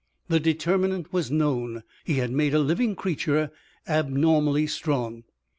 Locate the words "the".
0.29-0.39